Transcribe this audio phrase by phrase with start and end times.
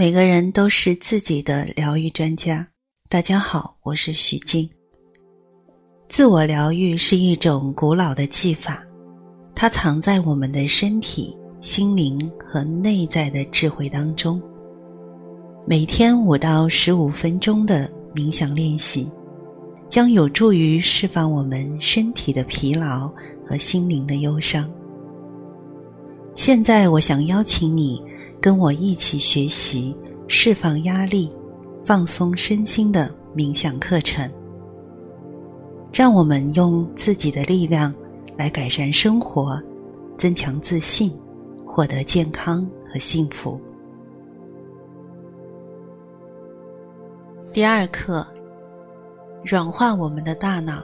[0.00, 2.66] 每个人都是自己的疗愈专家。
[3.10, 4.66] 大家好，我是许静。
[6.08, 8.82] 自我疗愈是一种古老的技法，
[9.54, 12.18] 它藏在我们的身体、心灵
[12.48, 14.40] 和内在的智慧当中。
[15.66, 19.06] 每天五到十五分钟的冥想练习，
[19.86, 23.12] 将有助于释放我们身体的疲劳
[23.44, 24.66] 和心灵的忧伤。
[26.34, 28.02] 现在，我想邀请你。
[28.40, 29.94] 跟我一起学习
[30.26, 31.30] 释放压力、
[31.84, 34.30] 放松身心的冥想课程，
[35.92, 37.94] 让我们用自己的力量
[38.38, 39.60] 来改善生活，
[40.16, 41.12] 增强自信，
[41.66, 43.60] 获得健康和幸福。
[47.52, 48.26] 第二课，
[49.44, 50.82] 软化我们的大脑。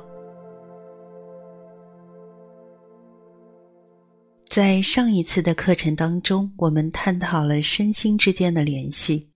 [4.57, 9.35] 在上一次的课程当中，我们探讨了身心之间的联系，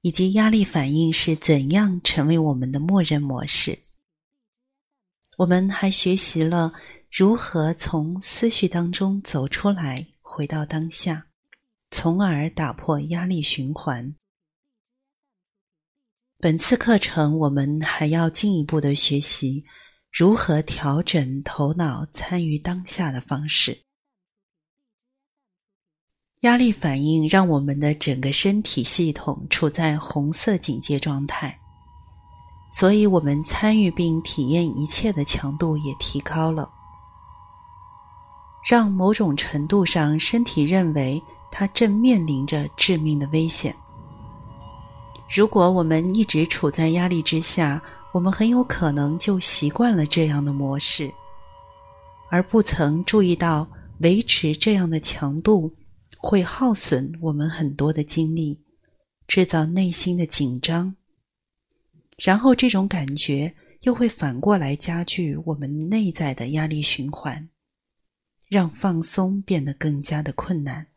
[0.00, 3.80] 以及压力反应是怎样成为我们的默认模式。
[5.36, 6.72] 我们还学习了
[7.10, 11.26] 如何从思绪当中走出来，回到当下，
[11.90, 14.14] 从而打破压力循环。
[16.38, 19.66] 本次课程，我们还要进一步的学习
[20.10, 23.82] 如何调整头脑参与当下的方式。
[26.46, 31.58] 压力反应让我们的整个身体系统处在红色警戒状态，
[32.72, 36.70] 所以我们参与并体验一切的强度也提高了，
[38.64, 43.74] 让某种程度上身体认为它正面临着致命的危险。
[45.28, 51.12] 如果我们一直处在压力之下，我们很有可能就习惯了这样的模式，
[52.30, 53.66] 而不曾注意到
[53.98, 55.72] 维持这样的强度。
[56.18, 58.60] 会耗损我们很多的精力，
[59.26, 60.96] 制造内心的紧张，
[62.18, 67.48] 然后这种感觉又会反过来加剧我们内在的压力循环，
[68.48, 70.88] 让放松变得更加的困难。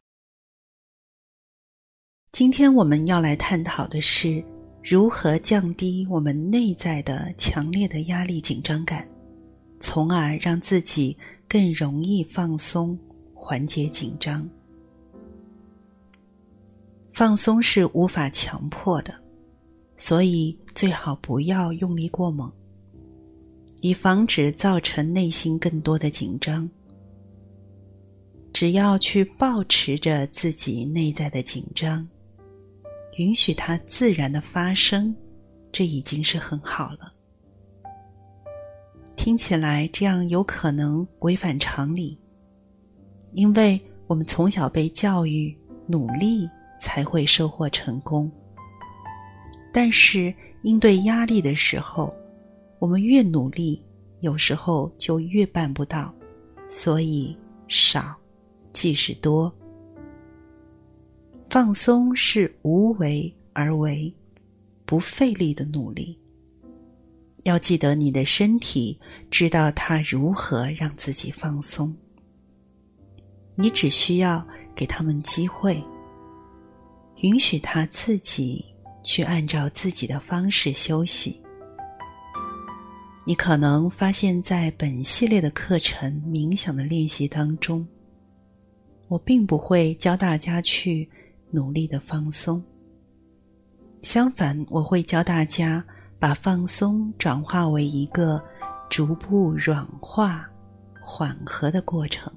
[2.31, 4.43] 今天我们要来探讨的是
[4.83, 9.07] 如何降低我们内在的强烈的压力紧张感，
[9.79, 12.97] 从而让自己更容易放松，
[13.33, 14.49] 缓解紧张。
[17.13, 19.13] 放松是无法强迫的，
[19.97, 22.49] 所以最好不要用力过猛，
[23.81, 26.69] 以防止造成内心更多的紧张。
[28.53, 32.07] 只要去保持着自己内在的紧张，
[33.17, 35.13] 允许它自然的发生，
[35.71, 37.13] 这已经是很好了。
[39.15, 42.17] 听起来这样有可能违反常理，
[43.33, 45.53] 因为我们从小被教育
[45.85, 46.49] 努力。
[46.79, 48.31] 才会收获成功。
[49.71, 52.11] 但是应对压力的时候，
[52.79, 53.83] 我们越努力，
[54.21, 56.13] 有时候就越办不到。
[56.67, 57.35] 所以
[57.67, 58.15] 少
[58.73, 59.51] 即是多。
[61.49, 64.13] 放松是无为而为，
[64.85, 66.15] 不费力的努力。
[67.43, 68.99] 要记得，你的身体
[69.31, 71.95] 知道它如何让自己放松，
[73.55, 75.83] 你只需要给他们机会。
[77.21, 78.65] 允许他自己
[79.03, 81.41] 去按照自己的方式休息。
[83.25, 87.85] 你可能发现，在本系列的课程冥想的练习当中，
[89.07, 91.09] 我并不会教大家去
[91.51, 92.63] 努力的放松。
[94.01, 95.85] 相反，我会教大家
[96.19, 98.41] 把放松转化为一个
[98.89, 100.49] 逐步软化、
[101.01, 102.33] 缓和的过程。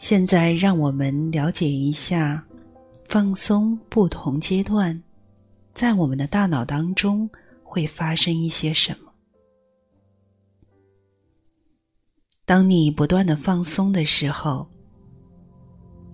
[0.00, 2.42] 现在，让我们了解一下
[3.06, 5.00] 放松不同阶段，
[5.74, 7.28] 在我们的大脑当中
[7.62, 9.12] 会发生一些什么。
[12.46, 14.66] 当你不断的放松的时候，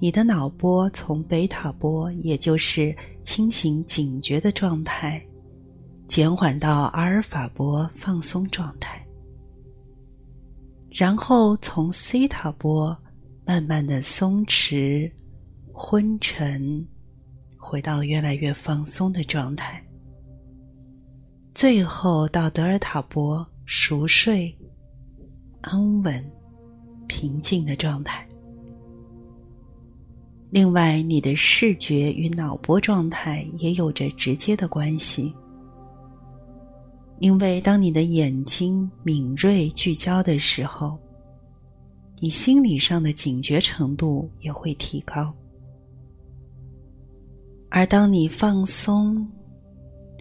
[0.00, 5.24] 你的脑波从贝塔波，也就是清醒警觉的状态，
[6.08, 9.06] 减缓到阿尔法波放松状态，
[10.90, 12.94] 然后从西塔波。
[13.46, 15.08] 慢慢的松弛、
[15.72, 16.84] 昏沉，
[17.56, 19.80] 回到越来越放松的状态，
[21.54, 24.52] 最后到德尔塔波熟睡、
[25.60, 26.28] 安稳、
[27.06, 28.26] 平静的状态。
[30.50, 35.32] 另外，你的视觉与脑波状态也有着直接的关系，
[37.20, 40.98] 因为当你的眼睛敏锐聚焦的时候。
[42.20, 45.34] 你心理上的警觉程度也会提高。
[47.68, 49.28] 而当你放松、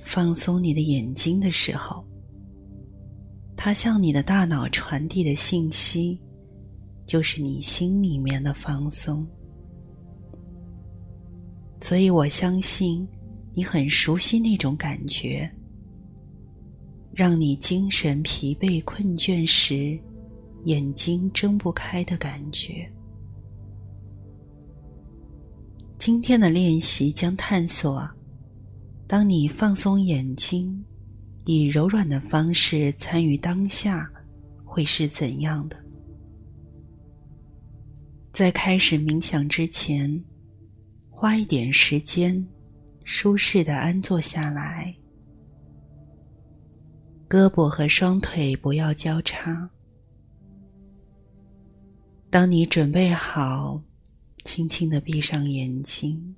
[0.03, 2.05] 放松你的眼睛的时候，
[3.55, 6.19] 它向你的大脑传递的信息，
[7.05, 9.25] 就是你心里面的放松。
[11.79, 13.07] 所以我相信
[13.53, 15.49] 你很熟悉那种感觉，
[17.13, 19.97] 让你精神疲惫、困倦时
[20.65, 22.87] 眼睛睁不开的感觉。
[25.97, 28.07] 今天的练习将探索：
[29.07, 30.85] 当你放松眼睛，
[31.45, 34.11] 以柔软的方式参与当下，
[34.63, 35.83] 会是怎样的？
[38.31, 40.23] 在开始冥想之前。
[41.17, 42.45] 花一点时间，
[43.05, 44.93] 舒适的安坐下来，
[47.29, 49.69] 胳膊和双腿不要交叉。
[52.35, 53.81] 当你准备好，
[54.43, 56.35] 轻轻的闭上眼睛，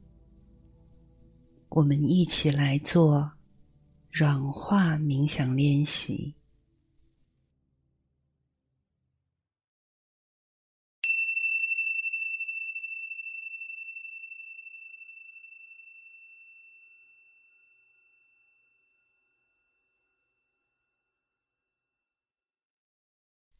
[1.70, 3.32] 我们一起来做
[4.12, 6.36] 软化冥想练习。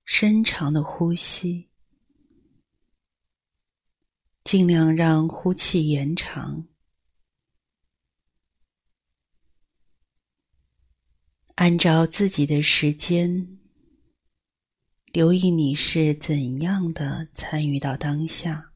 [0.06, 1.68] 深长的呼吸，
[4.47, 6.69] 尽量让呼气延长。
[11.55, 13.59] 按照自己的时间，
[15.11, 18.71] 留意你是怎样的参与到当下。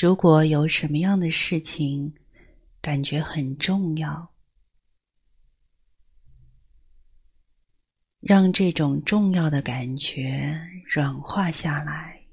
[0.00, 2.14] 如果有什么样的事情
[2.80, 4.32] 感觉很重要，
[8.20, 12.26] 让这种重要的感觉软化下来，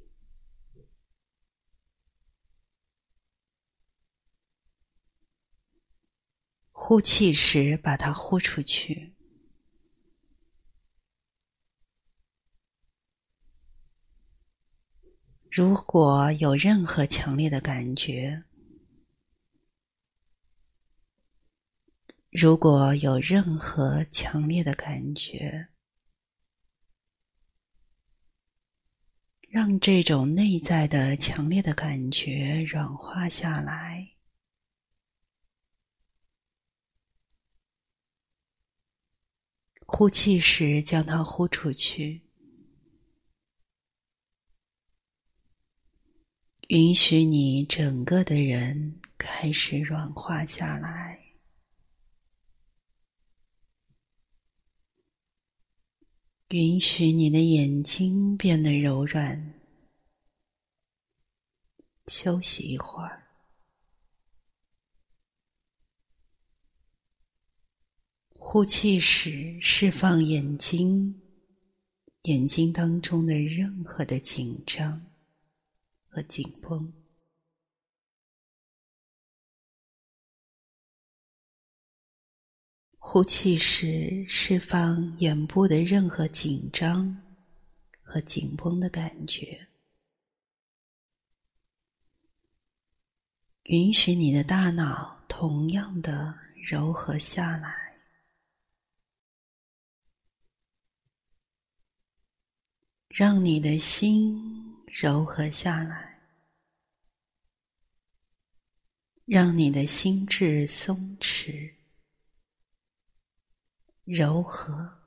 [6.72, 9.14] 呼气时把它呼出去。
[15.52, 18.44] 如果有任何强烈的感觉，
[22.32, 25.70] 如果有任何强烈的感觉，
[29.56, 34.16] 让这种内在的强烈的感觉软化下来。
[39.86, 42.24] 呼气时，将它呼出去，
[46.68, 51.25] 允许你整个的人开始软化下来，
[56.56, 59.60] 允许你的眼睛变得柔软。
[62.08, 63.28] 休息一会儿，
[68.40, 71.22] 呼气时释放眼睛，
[72.22, 75.06] 眼睛当中的任何的紧张
[76.08, 77.05] 和紧绷。
[83.08, 87.22] 呼气时释放眼部的任何紧张
[88.02, 89.68] 和紧绷的感觉。
[93.66, 97.96] 允许你的大脑同样的柔和下来，
[103.08, 106.22] 让你的心柔和下来，
[109.26, 111.75] 让你的心智松弛、
[114.06, 115.06] 柔和。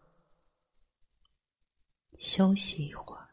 [2.18, 3.28] 休息一会儿。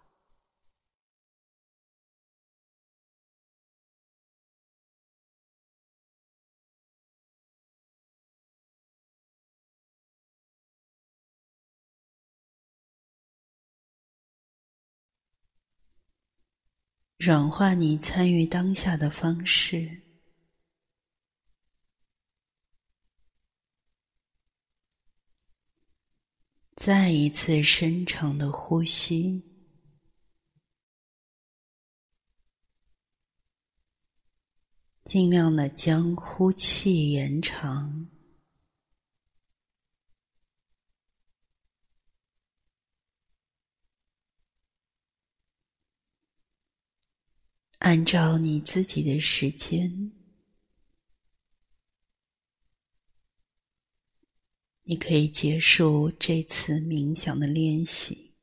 [17.17, 20.04] 软化你参与当下的方式，
[26.85, 29.41] 再一次深长的呼吸，
[35.03, 38.11] 尽量的将呼气延长。
[47.79, 50.11] 按照你自己的时间，
[54.87, 58.33] 你可以结束这次冥想的练习。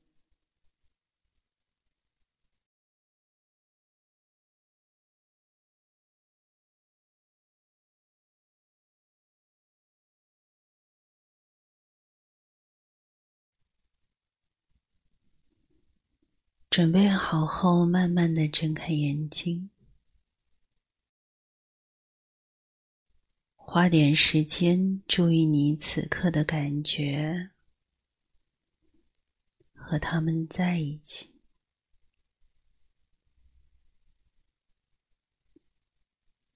[16.68, 19.71] 准备好后，慢慢的睁开眼睛。
[23.74, 27.52] 花点时间注意你此刻的感觉，
[29.72, 31.40] 和他们在一起。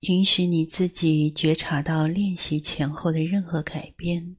[0.00, 4.36] 允许你自己觉察到练习前后的任何改变，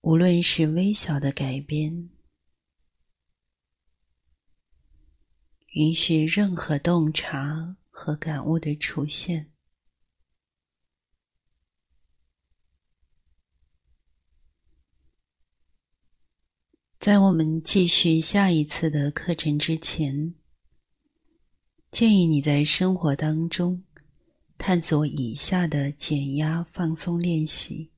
[0.00, 2.10] 无论是微小的改变。
[5.74, 9.51] 允许任何洞察和感悟的出现。
[17.02, 20.36] 在我们继续下一次的课程之前，
[21.90, 23.82] 建议你在生活当中
[24.56, 27.90] 探索以下的减压放松练习，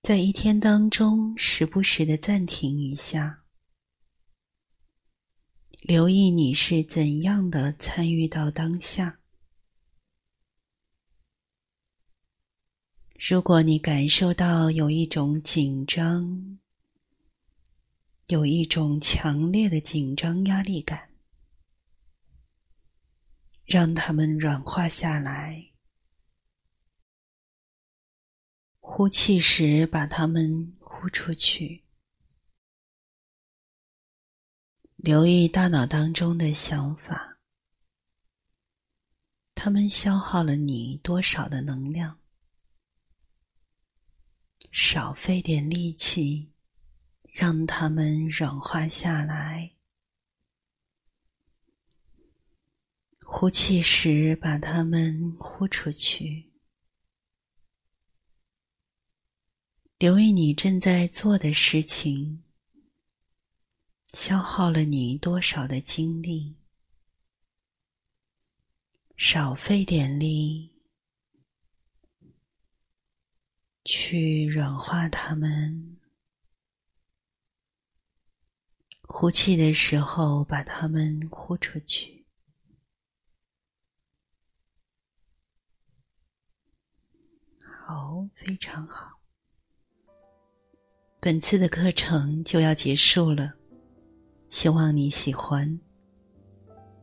[0.00, 3.42] 在一天当中时不时的暂停一下。
[5.80, 9.18] 留意你是怎样的参与到当下。
[13.18, 16.60] 如果你感受到有一种紧张，
[18.28, 21.10] 有一种强烈的紧张压力感，
[23.66, 25.72] 让它们软化下来。
[28.78, 31.84] 呼气时，把它们呼出去。
[34.94, 37.40] 留意大脑当中的想法，
[39.56, 42.20] 他们消耗了你多少的能量？
[44.80, 46.52] 少费点力气，
[47.32, 49.74] 让它们软化下来。
[53.26, 56.52] 呼气时，把它们呼出去。
[59.98, 62.44] 留意你正在做的事情。
[64.14, 66.56] 消耗了你多少的精力？
[69.16, 70.77] 少费点力，
[73.88, 75.96] 去软化它们。
[79.04, 82.26] 呼气的时候，把它们呼出去。
[87.62, 89.18] 好，非常好。
[91.18, 93.54] 本次的课程就要结束了。
[94.50, 95.80] 希望你喜欢。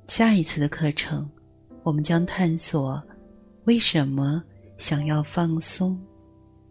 [0.08, 1.28] 下一次的课程，
[1.82, 3.04] 我们将探索
[3.64, 4.44] 为什么
[4.78, 6.00] 想要放松，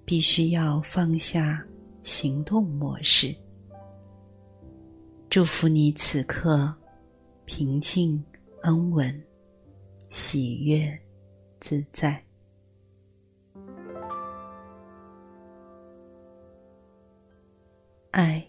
[0.05, 1.65] 必须要放下
[2.03, 3.35] 行动模式。
[5.31, 6.73] 祝福你此刻
[7.45, 8.23] 平静、
[8.63, 9.25] 安稳、
[10.09, 10.97] 喜悦、
[11.59, 12.23] 自在，
[18.11, 18.44] 爱。